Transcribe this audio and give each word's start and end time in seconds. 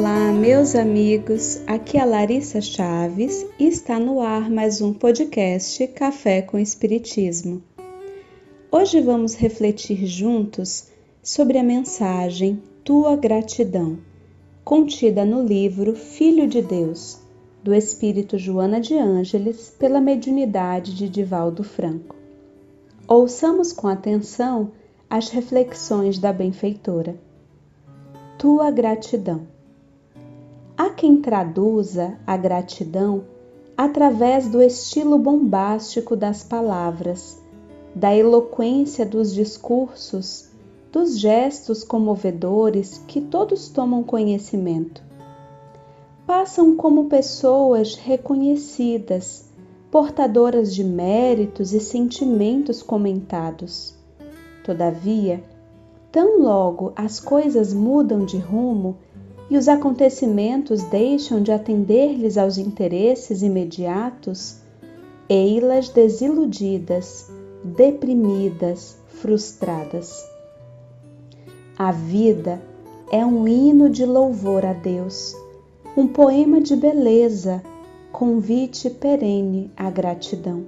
Olá, 0.00 0.32
meus 0.32 0.74
amigos. 0.74 1.60
Aqui 1.66 1.98
é 1.98 2.00
a 2.00 2.06
Larissa 2.06 2.58
Chaves 2.58 3.44
e 3.58 3.68
está 3.68 3.98
no 3.98 4.22
ar 4.22 4.48
mais 4.48 4.80
um 4.80 4.94
podcast 4.94 5.86
Café 5.88 6.40
com 6.40 6.58
Espiritismo. 6.58 7.62
Hoje 8.72 8.98
vamos 9.02 9.34
refletir 9.34 10.06
juntos 10.06 10.86
sobre 11.22 11.58
a 11.58 11.62
mensagem 11.62 12.62
Tua 12.82 13.14
Gratidão, 13.14 13.98
contida 14.64 15.22
no 15.22 15.42
livro 15.42 15.94
Filho 15.94 16.48
de 16.48 16.62
Deus, 16.62 17.20
do 17.62 17.74
Espírito 17.74 18.38
Joana 18.38 18.80
de 18.80 18.96
Ângeles, 18.96 19.76
pela 19.78 20.00
mediunidade 20.00 20.94
de 20.94 21.10
Divaldo 21.10 21.62
Franco. 21.62 22.16
Ouçamos 23.06 23.70
com 23.70 23.86
atenção 23.86 24.72
as 25.10 25.28
reflexões 25.28 26.18
da 26.18 26.32
benfeitora. 26.32 27.20
Tua 28.38 28.70
gratidão. 28.70 29.59
Quem 31.00 31.16
traduza 31.16 32.18
a 32.26 32.36
gratidão 32.36 33.24
através 33.74 34.50
do 34.50 34.60
estilo 34.60 35.16
bombástico 35.16 36.14
das 36.14 36.44
palavras, 36.44 37.40
da 37.94 38.14
eloquência 38.14 39.06
dos 39.06 39.32
discursos, 39.32 40.50
dos 40.92 41.18
gestos 41.18 41.82
comovedores 41.82 43.02
que 43.08 43.18
todos 43.18 43.70
tomam 43.70 44.02
conhecimento. 44.02 45.02
Passam 46.26 46.76
como 46.76 47.06
pessoas 47.06 47.94
reconhecidas, 47.94 49.46
portadoras 49.90 50.74
de 50.74 50.84
méritos 50.84 51.72
e 51.72 51.80
sentimentos 51.80 52.82
comentados. 52.82 53.94
Todavia, 54.62 55.42
tão 56.12 56.42
logo 56.42 56.92
as 56.94 57.18
coisas 57.18 57.72
mudam 57.72 58.22
de 58.26 58.36
rumo 58.36 58.98
e 59.50 59.56
os 59.56 59.68
acontecimentos 59.68 60.84
deixam 60.84 61.42
de 61.42 61.50
atender-lhes 61.50 62.38
aos 62.38 62.56
interesses 62.56 63.42
imediatos, 63.42 64.58
ei-las 65.28 65.88
desiludidas, 65.88 67.28
deprimidas, 67.64 68.96
frustradas. 69.08 70.24
A 71.76 71.90
vida 71.90 72.62
é 73.10 73.26
um 73.26 73.48
hino 73.48 73.90
de 73.90 74.06
louvor 74.06 74.64
a 74.64 74.72
Deus, 74.72 75.34
um 75.96 76.06
poema 76.06 76.60
de 76.60 76.76
beleza, 76.76 77.60
convite 78.12 78.88
perene 78.88 79.68
à 79.76 79.90
gratidão. 79.90 80.64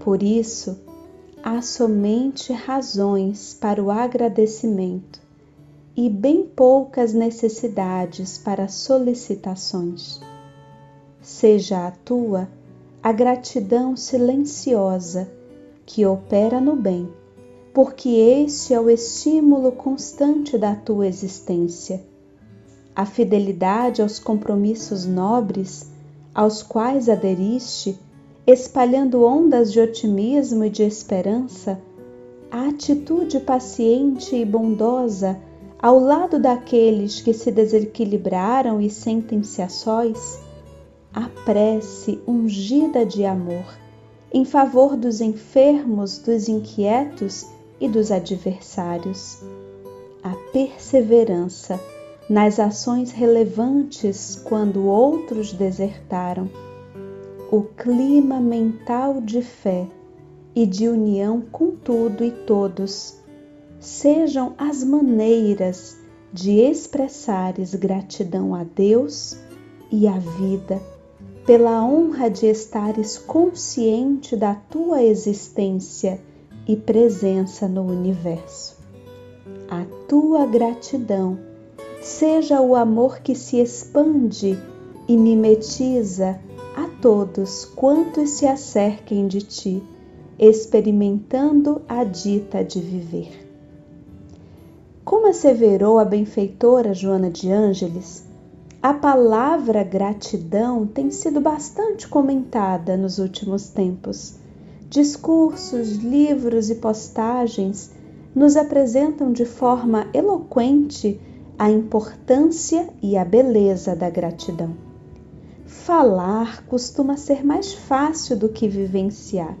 Por 0.00 0.22
isso, 0.22 0.78
há 1.42 1.60
somente 1.60 2.50
razões 2.50 3.54
para 3.60 3.82
o 3.82 3.90
agradecimento 3.90 5.23
e 5.96 6.10
bem 6.10 6.42
poucas 6.42 7.12
necessidades 7.12 8.36
para 8.38 8.68
solicitações. 8.68 10.20
Seja 11.20 11.86
a 11.86 11.90
tua 11.90 12.48
a 13.02 13.12
gratidão 13.12 13.96
silenciosa 13.96 15.30
que 15.84 16.06
opera 16.06 16.60
no 16.60 16.74
bem, 16.74 17.08
porque 17.72 18.08
este 18.08 18.72
é 18.72 18.80
o 18.80 18.88
estímulo 18.88 19.72
constante 19.72 20.56
da 20.56 20.74
tua 20.74 21.06
existência. 21.06 22.02
A 22.96 23.04
fidelidade 23.04 24.00
aos 24.00 24.18
compromissos 24.18 25.04
nobres 25.04 25.92
aos 26.34 26.62
quais 26.62 27.08
aderiste, 27.08 27.98
espalhando 28.46 29.22
ondas 29.22 29.70
de 29.70 29.80
otimismo 29.80 30.64
e 30.64 30.70
de 30.70 30.82
esperança, 30.82 31.80
a 32.50 32.68
atitude 32.68 33.38
paciente 33.38 34.34
e 34.34 34.44
bondosa 34.44 35.38
ao 35.84 35.98
lado 35.98 36.38
daqueles 36.38 37.20
que 37.20 37.34
se 37.34 37.52
desequilibraram 37.52 38.80
e 38.80 38.88
sentem-se 38.88 39.60
a 39.60 39.68
sós, 39.68 40.40
a 41.12 41.28
prece 41.44 42.18
ungida 42.26 43.04
de 43.04 43.26
amor 43.26 43.66
em 44.32 44.46
favor 44.46 44.96
dos 44.96 45.20
enfermos, 45.20 46.16
dos 46.16 46.48
inquietos 46.48 47.46
e 47.78 47.86
dos 47.86 48.10
adversários. 48.10 49.42
A 50.22 50.34
perseverança 50.54 51.78
nas 52.30 52.58
ações 52.58 53.12
relevantes 53.12 54.40
quando 54.42 54.86
outros 54.86 55.52
desertaram. 55.52 56.48
O 57.52 57.60
clima 57.60 58.40
mental 58.40 59.20
de 59.20 59.42
fé 59.42 59.86
e 60.54 60.64
de 60.64 60.88
união 60.88 61.42
com 61.52 61.72
tudo 61.72 62.24
e 62.24 62.30
todos 62.30 63.22
sejam 63.84 64.54
as 64.56 64.82
maneiras 64.82 65.96
de 66.32 66.58
expressares 66.60 67.74
gratidão 67.74 68.54
a 68.54 68.64
Deus 68.64 69.36
e 69.92 70.08
à 70.08 70.18
vida 70.18 70.80
pela 71.46 71.84
honra 71.84 72.30
de 72.30 72.46
estares 72.46 73.18
consciente 73.18 74.34
da 74.34 74.54
tua 74.54 75.02
existência 75.02 76.18
e 76.66 76.74
presença 76.74 77.68
no 77.68 77.82
universo. 77.82 78.78
A 79.68 79.84
tua 80.08 80.46
gratidão 80.46 81.38
seja 82.00 82.62
o 82.62 82.74
amor 82.74 83.18
que 83.20 83.34
se 83.34 83.60
expande 83.60 84.58
e 85.06 85.16
mimetiza 85.16 86.40
a 86.74 86.88
todos 87.02 87.66
quantos 87.66 88.30
se 88.30 88.46
acerquem 88.46 89.28
de 89.28 89.42
ti, 89.42 89.82
experimentando 90.38 91.82
a 91.86 92.02
dita 92.02 92.64
de 92.64 92.80
viver. 92.80 93.43
Como 95.14 95.28
asseverou 95.28 96.00
a 96.00 96.04
benfeitora 96.04 96.92
Joana 96.92 97.30
de 97.30 97.48
Ângeles, 97.48 98.24
a 98.82 98.92
palavra 98.92 99.84
gratidão 99.84 100.84
tem 100.88 101.08
sido 101.12 101.40
bastante 101.40 102.08
comentada 102.08 102.96
nos 102.96 103.20
últimos 103.20 103.68
tempos. 103.68 104.34
Discursos, 104.90 105.98
livros 105.98 106.68
e 106.68 106.74
postagens 106.74 107.92
nos 108.34 108.56
apresentam 108.56 109.32
de 109.32 109.44
forma 109.44 110.08
eloquente 110.12 111.20
a 111.56 111.70
importância 111.70 112.88
e 113.00 113.16
a 113.16 113.24
beleza 113.24 113.94
da 113.94 114.10
gratidão. 114.10 114.74
Falar 115.64 116.66
costuma 116.66 117.16
ser 117.16 117.46
mais 117.46 117.72
fácil 117.72 118.36
do 118.36 118.48
que 118.48 118.66
vivenciar, 118.66 119.56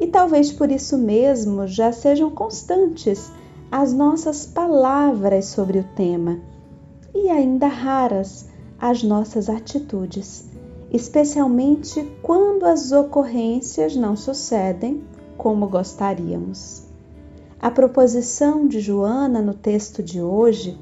e 0.00 0.06
talvez 0.06 0.50
por 0.50 0.72
isso 0.72 0.96
mesmo 0.96 1.66
já 1.66 1.92
sejam 1.92 2.30
constantes 2.30 3.30
as 3.70 3.92
nossas 3.92 4.46
palavras 4.46 5.44
sobre 5.44 5.78
o 5.78 5.84
tema 5.94 6.38
e 7.14 7.28
ainda 7.28 7.66
raras 7.66 8.46
as 8.80 9.02
nossas 9.02 9.50
atitudes, 9.50 10.48
especialmente 10.90 12.10
quando 12.22 12.64
as 12.64 12.92
ocorrências 12.92 13.94
não 13.94 14.16
sucedem 14.16 15.04
como 15.36 15.68
gostaríamos. 15.68 16.84
A 17.60 17.70
proposição 17.70 18.66
de 18.66 18.80
Joana 18.80 19.42
no 19.42 19.52
texto 19.52 20.02
de 20.02 20.22
hoje, 20.22 20.78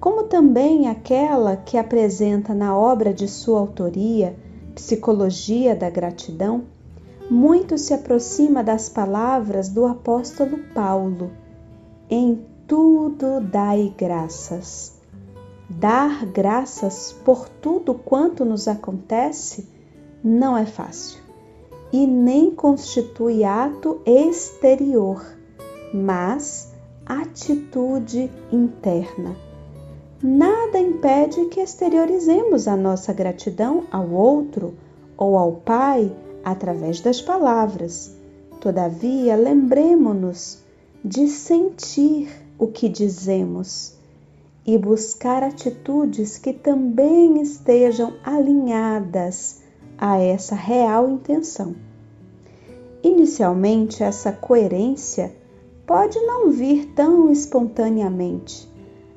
como 0.00 0.24
também 0.24 0.88
aquela 0.88 1.56
que 1.56 1.76
apresenta 1.76 2.52
na 2.52 2.76
obra 2.76 3.14
de 3.14 3.28
sua 3.28 3.60
autoria, 3.60 4.34
Psicologia 4.74 5.76
da 5.76 5.90
Gratidão, 5.90 6.64
muito 7.30 7.78
se 7.78 7.94
aproxima 7.94 8.64
das 8.64 8.88
palavras 8.88 9.68
do 9.68 9.86
apóstolo 9.86 10.58
Paulo 10.74 11.30
em 12.10 12.44
tudo 12.66 13.40
dai 13.40 13.92
graças. 13.96 14.98
Dar 15.68 16.24
graças 16.26 17.12
por 17.24 17.48
tudo 17.48 17.94
quanto 17.94 18.44
nos 18.44 18.66
acontece 18.66 19.68
não 20.24 20.56
é 20.56 20.64
fácil 20.64 21.20
e 21.92 22.06
nem 22.06 22.50
constitui 22.50 23.44
ato 23.44 24.00
exterior, 24.04 25.24
mas 25.92 26.72
atitude 27.06 28.30
interna. 28.52 29.36
Nada 30.22 30.78
impede 30.78 31.46
que 31.46 31.60
exteriorizemos 31.60 32.66
a 32.66 32.76
nossa 32.76 33.12
gratidão 33.12 33.84
ao 33.90 34.10
outro 34.10 34.74
ou 35.16 35.38
ao 35.38 35.52
Pai 35.52 36.10
através 36.44 37.00
das 37.00 37.20
palavras. 37.20 38.14
Todavia, 38.60 39.36
lembremos-nos 39.36 40.62
de 41.04 41.28
sentir 41.28 42.28
o 42.58 42.66
que 42.66 42.88
dizemos 42.88 43.94
e 44.66 44.76
buscar 44.76 45.42
atitudes 45.42 46.36
que 46.36 46.52
também 46.52 47.40
estejam 47.40 48.14
alinhadas 48.22 49.62
a 49.96 50.18
essa 50.18 50.54
real 50.54 51.08
intenção. 51.08 51.74
Inicialmente, 53.02 54.02
essa 54.02 54.32
coerência 54.32 55.34
pode 55.86 56.18
não 56.20 56.50
vir 56.50 56.92
tão 56.94 57.30
espontaneamente, 57.30 58.68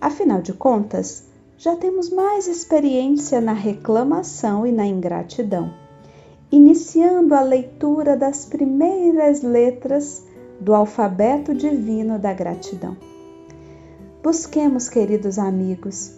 afinal 0.00 0.40
de 0.40 0.52
contas, 0.52 1.24
já 1.58 1.76
temos 1.76 2.10
mais 2.10 2.46
experiência 2.46 3.40
na 3.40 3.52
reclamação 3.52 4.66
e 4.66 4.72
na 4.72 4.86
ingratidão. 4.86 5.72
Iniciando 6.50 7.34
a 7.34 7.40
leitura 7.40 8.16
das 8.16 8.44
primeiras 8.44 9.42
letras 9.42 10.24
do 10.62 10.74
alfabeto 10.74 11.52
divino 11.52 12.18
da 12.18 12.32
gratidão. 12.32 12.96
Busquemos, 14.22 14.88
queridos 14.88 15.36
amigos, 15.36 16.12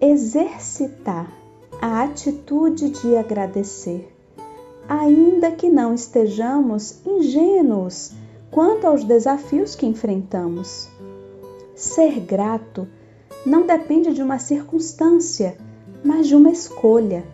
exercitar 0.00 1.32
a 1.80 2.04
atitude 2.04 2.90
de 2.90 3.16
agradecer, 3.16 4.08
ainda 4.88 5.50
que 5.50 5.68
não 5.68 5.92
estejamos 5.92 7.04
ingênuos 7.04 8.12
quanto 8.52 8.86
aos 8.86 9.02
desafios 9.02 9.74
que 9.74 9.84
enfrentamos. 9.84 10.88
Ser 11.74 12.20
grato 12.20 12.86
não 13.44 13.66
depende 13.66 14.14
de 14.14 14.22
uma 14.22 14.38
circunstância, 14.38 15.56
mas 16.04 16.28
de 16.28 16.36
uma 16.36 16.50
escolha. 16.50 17.24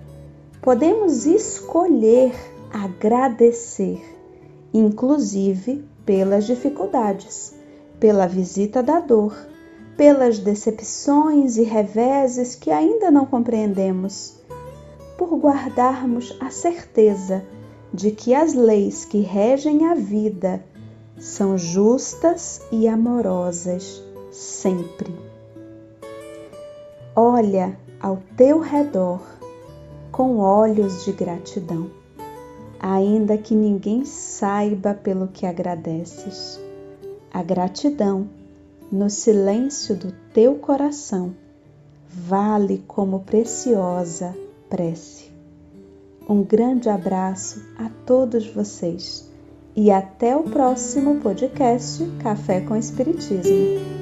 Podemos 0.62 1.26
escolher 1.26 2.32
agradecer, 2.72 4.02
inclusive 4.72 5.84
pelas 6.08 6.46
dificuldades, 6.46 7.52
pela 8.00 8.26
visita 8.26 8.82
da 8.82 8.98
dor, 8.98 9.36
pelas 9.94 10.38
decepções 10.38 11.58
e 11.58 11.64
reveses 11.64 12.54
que 12.54 12.70
ainda 12.70 13.10
não 13.10 13.26
compreendemos, 13.26 14.40
por 15.18 15.36
guardarmos 15.36 16.34
a 16.40 16.48
certeza 16.48 17.44
de 17.92 18.10
que 18.10 18.34
as 18.34 18.54
leis 18.54 19.04
que 19.04 19.20
regem 19.20 19.84
a 19.86 19.94
vida 19.94 20.64
são 21.18 21.58
justas 21.58 22.62
e 22.72 22.88
amorosas 22.88 24.02
sempre. 24.32 25.14
Olha 27.14 27.78
ao 28.00 28.22
teu 28.34 28.60
redor 28.60 29.20
com 30.10 30.38
olhos 30.38 31.04
de 31.04 31.12
gratidão, 31.12 31.97
ainda 32.88 33.36
que 33.36 33.54
ninguém 33.54 34.06
saiba 34.06 34.94
pelo 34.94 35.28
que 35.28 35.44
agradeces. 35.44 36.58
A 37.30 37.42
gratidão 37.42 38.26
no 38.90 39.10
silêncio 39.10 39.94
do 39.94 40.10
teu 40.32 40.54
coração 40.54 41.34
vale 42.08 42.82
como 42.88 43.20
preciosa 43.20 44.34
prece. 44.70 45.30
Um 46.26 46.42
grande 46.42 46.88
abraço 46.88 47.62
a 47.76 47.90
todos 48.06 48.46
vocês 48.46 49.28
e 49.76 49.90
até 49.90 50.34
o 50.34 50.44
próximo 50.44 51.20
podcast 51.20 52.02
Café 52.22 52.62
com 52.62 52.74
Espiritismo. 52.74 53.97